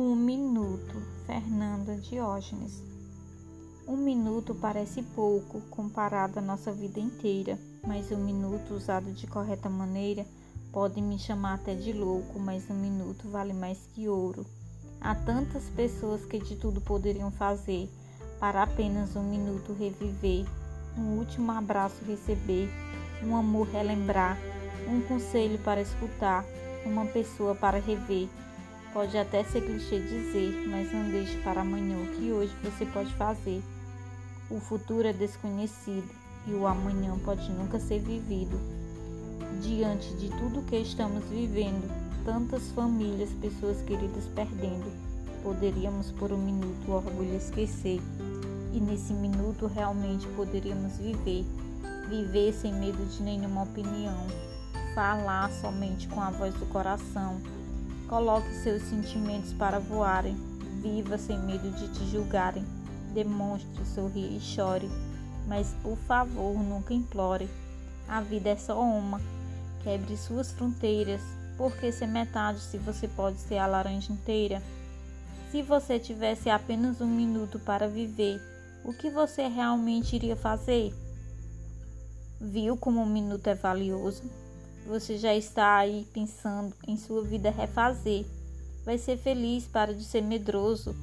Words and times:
minuto. 0.00 0.94
Fernanda 1.26 1.96
Diógenes. 1.96 2.82
Um 3.86 3.96
minuto 3.96 4.54
parece 4.54 5.02
pouco 5.02 5.60
comparado 5.70 6.38
à 6.38 6.42
nossa 6.42 6.72
vida 6.72 6.98
inteira, 6.98 7.58
mas 7.86 8.10
um 8.10 8.16
minuto 8.16 8.74
usado 8.74 9.12
de 9.12 9.26
correta 9.26 9.68
maneira 9.68 10.26
pode 10.72 11.00
me 11.00 11.18
chamar 11.18 11.54
até 11.54 11.74
de 11.74 11.92
louco, 11.92 12.38
mas 12.38 12.68
um 12.70 12.74
minuto 12.74 13.28
vale 13.28 13.52
mais 13.52 13.78
que 13.94 14.08
ouro. 14.08 14.44
Há 15.00 15.14
tantas 15.14 15.64
pessoas 15.70 16.24
que 16.24 16.38
de 16.38 16.56
tudo 16.56 16.80
poderiam 16.80 17.30
fazer 17.30 17.88
para 18.38 18.62
apenas 18.62 19.16
um 19.16 19.22
minuto 19.22 19.72
reviver, 19.72 20.46
um 20.96 21.18
último 21.18 21.52
abraço 21.52 22.04
receber, 22.06 22.68
um 23.22 23.36
amor 23.36 23.68
relembrar, 23.68 24.38
um 24.88 25.00
conselho 25.02 25.58
para 25.58 25.80
escutar, 25.80 26.44
uma 26.84 27.06
pessoa 27.06 27.54
para 27.54 27.78
rever. 27.78 28.28
Pode 28.92 29.16
até 29.16 29.44
ser 29.44 29.62
clichê 29.62 30.00
dizer, 30.00 30.66
mas 30.68 30.92
não 30.92 31.08
deixe 31.10 31.36
para 31.42 31.60
amanhã 31.60 31.96
o 31.96 32.08
que 32.08 32.32
hoje 32.32 32.52
você 32.64 32.84
pode 32.86 33.14
fazer. 33.14 33.62
O 34.50 34.58
futuro 34.58 35.06
é 35.06 35.12
desconhecido 35.12 36.10
e 36.44 36.52
o 36.52 36.66
amanhã 36.66 37.16
pode 37.24 37.48
nunca 37.52 37.78
ser 37.78 38.00
vivido. 38.00 38.58
Diante 39.62 40.12
de 40.16 40.28
tudo 40.30 40.64
que 40.66 40.76
estamos 40.76 41.22
vivendo, 41.26 41.88
tantas 42.24 42.72
famílias, 42.72 43.30
pessoas 43.40 43.80
queridas 43.82 44.26
perdendo, 44.34 44.90
poderíamos 45.44 46.10
por 46.10 46.32
um 46.32 46.38
minuto 46.38 46.90
o 46.90 46.94
orgulho 46.94 47.36
esquecer. 47.36 48.00
E 48.72 48.80
nesse 48.80 49.12
minuto 49.12 49.66
realmente 49.68 50.26
poderíamos 50.28 50.96
viver, 50.96 51.44
viver 52.08 52.52
sem 52.54 52.72
medo 52.72 53.04
de 53.06 53.22
nenhuma 53.22 53.62
opinião, 53.62 54.26
falar 54.96 55.48
somente 55.60 56.08
com 56.08 56.20
a 56.20 56.30
voz 56.30 56.54
do 56.54 56.66
coração. 56.66 57.40
Coloque 58.10 58.52
seus 58.52 58.82
sentimentos 58.82 59.52
para 59.52 59.78
voarem, 59.78 60.34
viva 60.82 61.16
sem 61.16 61.38
medo 61.38 61.70
de 61.70 61.86
te 61.90 62.10
julgarem. 62.10 62.64
Demonstre, 63.14 63.86
sorri 63.86 64.36
e 64.36 64.40
chore, 64.40 64.90
mas 65.46 65.76
por 65.80 65.96
favor 65.96 66.54
nunca 66.54 66.92
implore. 66.92 67.48
A 68.08 68.20
vida 68.20 68.50
é 68.50 68.56
só 68.56 68.82
uma. 68.82 69.20
Quebre 69.84 70.16
suas 70.16 70.50
fronteiras, 70.50 71.22
porque 71.56 71.92
ser 71.92 72.08
metade 72.08 72.58
se 72.58 72.78
você 72.78 73.06
pode 73.06 73.38
ser 73.38 73.58
a 73.58 73.68
laranja 73.68 74.12
inteira? 74.12 74.60
Se 75.52 75.62
você 75.62 75.96
tivesse 76.00 76.50
apenas 76.50 77.00
um 77.00 77.06
minuto 77.06 77.60
para 77.60 77.86
viver, 77.86 78.42
o 78.84 78.92
que 78.92 79.08
você 79.08 79.46
realmente 79.46 80.16
iria 80.16 80.34
fazer? 80.34 80.92
Viu 82.40 82.76
como 82.76 83.02
um 83.02 83.06
minuto 83.06 83.46
é 83.46 83.54
valioso? 83.54 84.24
Você 84.90 85.16
já 85.16 85.32
está 85.36 85.76
aí 85.76 86.04
pensando 86.12 86.74
em 86.84 86.96
sua 86.96 87.22
vida 87.22 87.48
refazer. 87.48 88.26
Vai 88.84 88.98
ser 88.98 89.16
feliz 89.16 89.64
para 89.64 89.94
de 89.94 90.02
ser 90.02 90.20
medroso. 90.20 90.96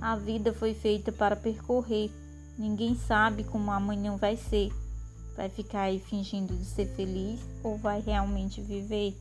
A 0.00 0.14
vida 0.14 0.52
foi 0.52 0.72
feita 0.72 1.10
para 1.10 1.34
percorrer. 1.34 2.12
Ninguém 2.56 2.94
sabe 2.94 3.42
como 3.42 3.72
amanhã 3.72 4.16
vai 4.16 4.36
ser. 4.36 4.70
Vai 5.36 5.48
ficar 5.48 5.82
aí 5.82 5.98
fingindo 5.98 6.54
de 6.54 6.64
ser 6.64 6.86
feliz 6.94 7.40
ou 7.64 7.76
vai 7.76 8.00
realmente 8.00 8.60
viver? 8.60 9.18